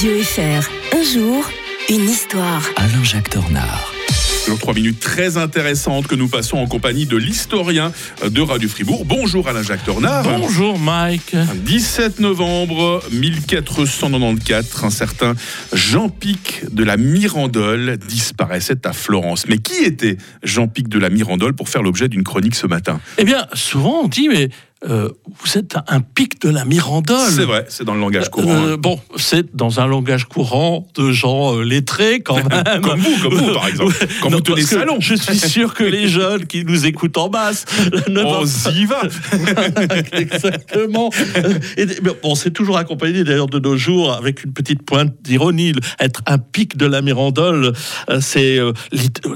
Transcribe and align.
Radio 0.00 0.22
FR. 0.22 0.96
Un 0.96 1.02
jour, 1.02 1.50
une 1.90 2.08
histoire. 2.08 2.62
Alain-Jacques 2.76 3.34
Dornard. 3.34 3.92
Toujours 4.46 4.58
trois 4.58 4.72
minutes 4.72 4.98
très 4.98 5.36
intéressantes 5.36 6.06
que 6.06 6.14
nous 6.14 6.26
passons 6.26 6.56
en 6.56 6.66
compagnie 6.66 7.04
de 7.04 7.18
l'historien 7.18 7.92
de 8.26 8.40
Radio 8.40 8.66
Fribourg. 8.66 9.04
Bonjour 9.04 9.46
Alain-Jacques 9.46 9.84
Tornard. 9.84 10.22
Bonjour 10.22 10.78
Mike. 10.78 11.36
17 11.66 12.20
novembre 12.20 13.02
1494, 13.12 14.84
un 14.84 14.88
certain 14.88 15.34
Jean-Pic 15.74 16.64
de 16.72 16.82
la 16.82 16.96
Mirandole 16.96 17.98
disparaissait 17.98 18.86
à 18.86 18.94
Florence. 18.94 19.48
Mais 19.48 19.58
qui 19.58 19.84
était 19.84 20.16
Jean-Pic 20.42 20.88
de 20.88 20.98
la 20.98 21.10
Mirandole 21.10 21.52
pour 21.52 21.68
faire 21.68 21.82
l'objet 21.82 22.08
d'une 22.08 22.24
chronique 22.24 22.54
ce 22.54 22.66
matin? 22.66 23.02
Eh 23.18 23.24
bien, 23.24 23.46
souvent 23.52 24.04
on 24.04 24.08
dit, 24.08 24.30
mais 24.30 24.48
euh, 24.88 25.10
vous 25.42 25.58
êtes 25.58 25.76
un 25.88 26.00
pic 26.00 26.40
de 26.40 26.48
la 26.48 26.64
Mirandole. 26.64 27.30
C'est 27.30 27.44
vrai, 27.44 27.66
c'est 27.68 27.84
dans 27.84 27.94
le 27.94 28.00
langage 28.00 28.30
courant. 28.30 28.64
Euh, 28.64 28.76
bon, 28.78 28.98
c'est 29.16 29.54
dans 29.54 29.78
un 29.80 29.86
langage 29.86 30.24
courant 30.24 30.86
de 30.94 31.12
gens 31.12 31.56
euh, 31.56 31.62
lettrés 31.62 32.20
quand 32.20 32.36
même. 32.50 32.80
comme 32.80 32.98
vous, 33.00 33.18
comme 33.22 33.34
vous 33.34 33.52
par 33.52 33.68
exemple. 33.68 33.94
Quand 34.22 34.30
Non, 34.30 34.38
vous 34.38 34.42
tenez 34.42 34.62
salon. 34.62 34.96
Je 35.00 35.14
suis 35.14 35.38
sûr 35.38 35.74
que 35.74 35.84
les 35.84 36.08
jeunes 36.08 36.46
qui 36.46 36.64
nous 36.64 36.86
écoutent 36.86 37.18
en 37.18 37.28
basse 37.28 37.66
ne 38.08 38.22
On 38.22 38.44
y 38.70 38.86
va. 38.86 39.02
Exactement. 40.12 41.10
Euh, 41.36 41.58
Et, 41.76 41.86
mais 42.02 42.10
bon, 42.22 42.34
c'est 42.34 42.50
toujours 42.50 42.78
accompagné 42.78 43.22
d'ailleurs 43.22 43.48
de 43.48 43.58
nos 43.58 43.76
jours 43.76 44.12
avec 44.12 44.44
une 44.44 44.52
petite 44.52 44.82
pointe 44.82 45.12
d'ironie. 45.22 45.72
Être 45.98 46.22
un 46.26 46.38
pic 46.38 46.78
de 46.78 46.86
la 46.86 47.02
Mirandole, 47.02 47.72
euh, 48.08 48.20
c'est, 48.20 48.58
euh, 48.58 48.72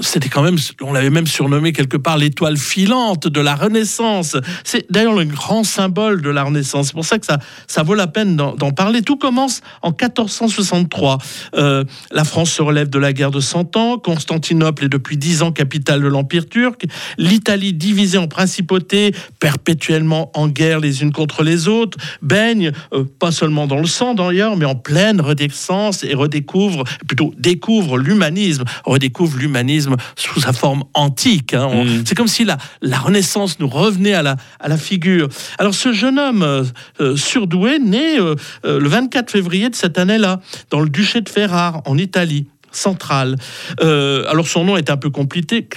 c'était 0.01 0.29
quand 0.29 0.41
même, 0.41 0.57
on 0.81 0.93
l'avait 0.93 1.11
même 1.11 1.27
surnommé 1.27 1.71
quelque 1.71 1.97
part 1.97 2.17
l'étoile 2.17 2.57
filante 2.57 3.27
de 3.27 3.41
la 3.41 3.55
Renaissance. 3.55 4.37
C'est 4.63 4.91
d'ailleurs 4.91 5.13
le 5.13 5.34
grand 5.35 5.63
symbole 5.63 6.21
de 6.21 6.29
la 6.29 6.43
Renaissance. 6.43 6.87
C'est 6.87 6.93
pour 6.93 7.05
ça 7.05 7.19
que 7.19 7.25
ça, 7.25 7.37
ça 7.67 7.83
vaut 7.83 7.93
la 7.93 8.07
peine 8.07 8.35
d'en, 8.35 8.71
parler. 8.71 9.01
Tout 9.01 9.17
commence 9.17 9.61
en 9.81 9.89
1463. 9.89 11.17
Euh, 11.55 11.83
la 12.11 12.23
France 12.23 12.51
se 12.51 12.61
relève 12.61 12.89
de 12.89 12.97
la 12.97 13.13
guerre 13.13 13.31
de 13.31 13.39
Cent 13.39 13.75
Ans. 13.77 13.97
Constantinople 13.99 14.85
est 14.85 14.89
depuis 14.89 15.17
dix 15.17 15.43
ans 15.43 15.51
capitale 15.51 16.01
de 16.01 16.07
l'Empire 16.07 16.49
turc. 16.49 16.85
L'Italie, 17.17 17.73
divisée 17.73 18.17
en 18.17 18.27
principautés, 18.27 19.13
perpétuellement 19.39 20.31
en 20.33 20.47
guerre 20.47 20.79
les 20.79 21.03
unes 21.03 21.11
contre 21.11 21.43
les 21.43 21.67
autres, 21.67 21.97
baigne, 22.21 22.71
euh, 22.93 23.03
pas 23.19 23.31
seulement 23.31 23.67
dans 23.67 23.79
le 23.79 23.85
sang 23.85 24.13
d'ailleurs, 24.13 24.57
mais 24.57 24.65
en 24.65 24.75
pleine 24.75 25.21
renaissance 25.21 26.03
et 26.03 26.13
redécouvre, 26.13 26.83
plutôt 27.07 27.33
découvre 27.37 27.97
l'humanisme, 27.97 28.63
redécouvre 28.85 29.37
l'humanisme 29.37 29.95
sous 30.15 30.39
sa 30.39 30.53
forme 30.53 30.83
antique. 30.93 31.53
hein. 31.53 31.83
Mm. 31.83 32.03
C'est 32.05 32.15
comme 32.15 32.27
si 32.27 32.45
la, 32.45 32.57
la 32.81 32.97
Renaissance 32.99 33.59
nous 33.59 33.67
revenait 33.67 34.13
à 34.13 34.23
la, 34.23 34.37
à 34.59 34.67
la 34.67 34.77
figure. 34.77 35.24
Alors 35.57 35.73
ce 35.73 35.91
jeune 35.93 36.19
homme 36.19 36.43
euh, 36.43 36.63
euh, 37.01 37.15
surdoué, 37.15 37.79
euh, 37.79 38.35
euh, 38.65 38.79
le 38.79 38.89
24 38.89 39.31
février 39.31 39.69
de 39.69 39.75
cette 39.75 39.97
année-là, 39.97 40.39
dans 40.69 40.79
le 40.79 40.89
duché 40.89 41.21
de 41.21 41.29
Ferrare, 41.29 41.81
en 41.85 41.97
Italie 41.97 42.47
centrale. 42.75 43.35
Euh, 43.81 44.25
alors 44.29 44.47
son 44.47 44.63
nom 44.63 44.77
est 44.77 44.89
un 44.89 44.97
peu 44.97 45.09
compliqué, 45.09 45.67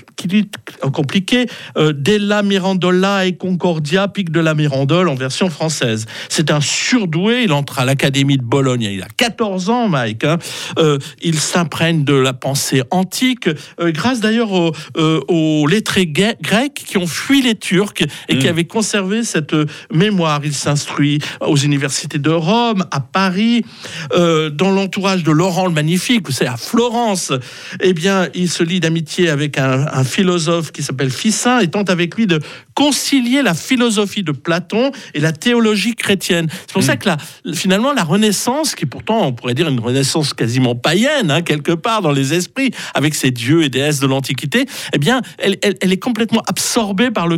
compliqué 0.92 1.46
euh, 1.76 1.92
Della 1.92 2.42
Mirandola 2.42 3.26
et 3.26 3.36
Concordia, 3.36 4.08
pic 4.08 4.30
de 4.30 4.40
la 4.40 4.54
Mirandole 4.54 5.08
en 5.08 5.14
version 5.14 5.50
française. 5.50 6.06
C'est 6.28 6.50
un 6.50 6.60
surdoué, 6.60 7.44
il 7.44 7.52
entre 7.52 7.78
à 7.78 7.84
l'Académie 7.84 8.36
de 8.36 8.42
Bologne, 8.42 8.82
il 8.82 9.02
a 9.02 9.08
14 9.16 9.70
ans 9.70 9.88
Mike, 9.88 10.24
hein. 10.24 10.38
Euh, 10.78 10.98
il 11.22 11.38
s'imprègne 11.38 12.04
de 12.04 12.14
la 12.14 12.32
pensée 12.32 12.82
antique, 12.90 13.48
grâce 13.78 14.20
d'ailleurs 14.20 14.52
aux, 14.52 14.72
aux 14.96 15.66
lettrés 15.66 16.06
grecs 16.06 16.74
qui 16.74 16.98
ont 16.98 17.06
fui 17.06 17.42
les 17.42 17.54
Turcs 17.54 18.02
et 18.28 18.38
qui 18.38 18.46
Mm. 18.46 18.50
avaient 18.50 18.64
conservé 18.64 19.22
cette 19.22 19.54
mémoire. 19.92 20.40
Il 20.44 20.54
s'instruit 20.54 21.20
aux 21.40 21.56
universités 21.56 22.18
de 22.18 22.30
Rome, 22.30 22.84
à 22.90 23.00
Paris, 23.00 23.64
dans 24.14 24.70
l'entourage 24.70 25.22
de 25.22 25.30
Laurent 25.30 25.66
le 25.66 25.72
Magnifique, 25.72 26.26
vous 26.26 26.32
savez, 26.32 26.50
à 26.50 26.56
Florence, 26.92 27.32
eh 27.82 27.92
bien, 27.92 28.28
il 28.34 28.48
se 28.48 28.62
lie 28.62 28.80
d'amitié 28.80 29.28
avec 29.28 29.58
un, 29.58 29.86
un 29.92 30.04
philosophe 30.04 30.72
qui 30.72 30.82
s'appelle 30.82 31.10
Ficin 31.10 31.60
et 31.60 31.68
tente 31.68 31.90
avec 31.90 32.16
lui 32.16 32.26
de 32.26 32.40
concilier 32.74 33.42
la 33.42 33.52
philosophie 33.52 34.22
de 34.22 34.32
Platon 34.32 34.90
et 35.12 35.20
la 35.20 35.32
théologie 35.32 35.94
chrétienne. 35.94 36.48
C'est 36.50 36.72
pour 36.72 36.82
ça 36.82 36.96
que 36.96 37.06
la, 37.06 37.18
finalement, 37.52 37.92
la 37.92 38.04
Renaissance, 38.04 38.74
qui 38.74 38.86
pourtant, 38.86 39.26
on 39.26 39.32
pourrait 39.34 39.52
dire 39.54 39.68
une 39.68 39.80
Renaissance 39.80 40.32
quasiment 40.32 40.74
païenne, 40.74 41.30
hein, 41.30 41.42
quelque 41.42 41.72
part 41.72 42.00
dans 42.00 42.12
les 42.12 42.32
esprits, 42.32 42.70
avec 42.94 43.14
ses 43.14 43.30
dieux 43.32 43.62
et 43.64 43.68
déesses 43.68 44.00
de 44.00 44.06
l'Antiquité, 44.06 44.64
eh 44.94 44.98
bien, 44.98 45.20
elle, 45.38 45.58
elle- 45.62 45.76
elle 45.82 45.92
est 45.92 45.98
complètement 45.98 46.42
absorbée 46.46 47.10
par 47.10 47.28
le 47.28 47.36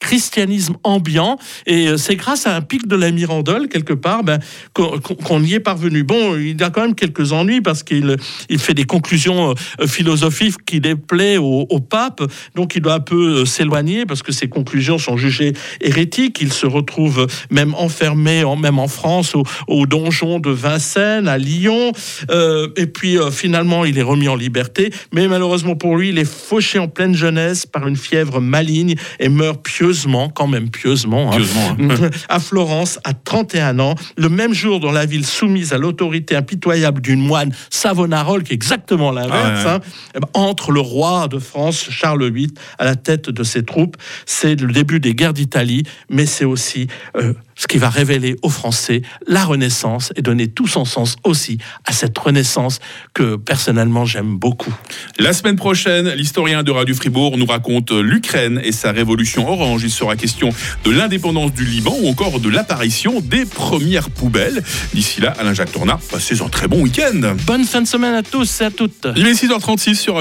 christianisme 0.00 0.76
ambiant 0.82 1.38
et 1.66 1.88
euh, 1.88 1.96
c'est 1.96 2.16
grâce 2.16 2.46
à 2.46 2.56
un 2.56 2.60
pic 2.60 2.88
de 2.88 2.96
la 2.96 3.10
Mirandole 3.10 3.68
quelque 3.68 3.92
part 3.92 4.24
ben, 4.24 4.38
qu'on 4.72 5.42
y 5.42 5.54
est 5.54 5.60
parvenu. 5.60 6.02
Bon, 6.02 6.36
il 6.36 6.62
a 6.62 6.70
quand 6.70 6.82
même 6.82 6.94
quelques 6.94 7.32
ennuis 7.32 7.60
parce 7.60 7.82
qu'il 7.82 8.16
il 8.48 8.58
fait 8.58 8.74
des 8.74 8.84
conclusions 8.84 9.54
euh, 9.80 9.86
philosophiques 9.86 10.64
qui 10.66 10.80
déplaient 10.80 11.36
au, 11.36 11.66
pape, 11.80 12.22
donc 12.54 12.74
il 12.76 12.82
doit 12.82 12.94
un 12.94 13.00
peu 13.00 13.40
euh, 13.40 13.44
s'éloigner 13.44 14.06
parce 14.06 14.22
que 14.22 14.32
ses 14.32 14.48
conclusions 14.48 14.98
sont 14.98 15.16
jugées 15.16 15.52
hérétiques. 15.80 16.38
Il 16.40 16.52
se 16.52 16.66
retrouve 16.66 17.26
même 17.50 17.74
enfermé, 17.74 18.44
en, 18.44 18.56
même 18.56 18.78
en 18.78 18.88
France, 18.88 19.34
au, 19.66 19.86
donjon 19.86 20.40
de 20.40 20.50
Vincennes, 20.50 21.28
à 21.28 21.38
Lyon, 21.38 21.92
Euh, 22.30 22.68
et 22.76 22.86
puis 22.86 23.18
euh, 23.18 23.30
finalement 23.30 23.84
il 23.84 23.98
est 23.98 24.02
remis 24.02 24.28
en 24.28 24.36
liberté, 24.36 24.90
mais 25.12 25.28
malheureusement 25.28 25.76
pour 25.76 25.96
lui, 25.96 26.10
il 26.10 26.18
est 26.18 26.30
fauché 26.30 26.78
en 26.78 26.88
pleine 26.88 27.14
jeunesse 27.14 27.66
par 27.66 27.86
une 27.86 27.96
fièvre 27.96 28.40
maligne 28.40 28.94
et 29.18 29.28
meurt 29.28 29.62
pieusement, 29.90 30.28
quand 30.28 30.46
même 30.46 30.70
pieusement, 30.70 31.32
hein, 31.32 31.36
Pieusement, 31.36 31.76
hein. 31.80 32.10
à 32.28 32.38
Florence 32.38 33.00
à 33.02 33.12
31 33.12 33.80
ans, 33.80 33.96
le 34.16 34.28
même 34.28 34.54
jour 34.54 34.78
dans 34.78 34.92
la 34.92 35.04
ville 35.04 35.26
soumise 35.26 35.72
à 35.72 35.78
l'autorité 35.78 36.36
impitoyable 36.36 37.00
d'une 37.00 37.20
moine 37.20 37.52
Savonarole, 37.70 38.44
qui 38.44 38.52
est 38.52 38.54
exactement 38.54 39.10
l'inverse, 39.10 39.64
Ah 39.64 39.64
ouais. 39.64 39.70
hein, 39.70 39.80
eh 40.14 40.20
ben, 40.20 40.28
entre 40.34 40.70
le 40.70 40.78
roi 40.80 41.26
de 41.26 41.40
France, 41.40 41.88
Charles 41.90 42.30
VIII, 42.30 42.54
à 42.78 42.84
la 42.84 42.94
tête 42.94 43.30
de 43.30 43.42
ses 43.42 43.64
troupes. 43.64 43.96
C'est 44.26 44.60
le 44.60 44.72
début 44.72 45.00
des 45.00 45.14
guerres 45.14 45.34
d'Italie, 45.34 45.82
mais 46.08 46.24
c'est 46.26 46.44
aussi 46.44 46.86
euh, 47.16 47.32
ce 47.60 47.66
qui 47.66 47.76
va 47.76 47.90
révéler 47.90 48.36
aux 48.42 48.48
Français 48.48 49.02
la 49.26 49.44
Renaissance 49.44 50.14
et 50.16 50.22
donner 50.22 50.48
tout 50.48 50.66
son 50.66 50.86
sens 50.86 51.16
aussi 51.24 51.58
à 51.84 51.92
cette 51.92 52.16
Renaissance 52.16 52.80
que 53.12 53.36
personnellement 53.36 54.06
j'aime 54.06 54.38
beaucoup. 54.38 54.74
La 55.18 55.34
semaine 55.34 55.56
prochaine, 55.56 56.08
l'historien 56.14 56.62
de 56.62 56.70
Radio 56.70 56.94
Fribourg 56.94 57.36
nous 57.36 57.44
raconte 57.44 57.90
l'Ukraine 57.92 58.60
et 58.64 58.72
sa 58.72 58.92
révolution 58.92 59.46
orange. 59.46 59.82
Il 59.84 59.90
sera 59.90 60.16
question 60.16 60.48
de 60.84 60.90
l'indépendance 60.90 61.52
du 61.52 61.66
Liban 61.66 61.94
ou 62.00 62.08
encore 62.08 62.40
de 62.40 62.48
l'apparition 62.48 63.20
des 63.20 63.44
premières 63.44 64.08
poubelles. 64.08 64.62
D'ici 64.94 65.20
là, 65.20 65.34
Alain-Jacques 65.38 65.72
Tournard, 65.72 66.00
passez 66.10 66.40
un 66.40 66.48
très 66.48 66.66
bon 66.66 66.80
week-end. 66.80 67.36
Bonne 67.46 67.64
fin 67.64 67.82
de 67.82 67.86
semaine 67.86 68.14
à 68.14 68.22
tous 68.22 68.62
et 68.62 68.64
à 68.64 68.70
toutes. 68.70 69.06
Il 69.16 69.26
est 69.26 69.32
6h36 69.32 69.96
sur 69.96 70.16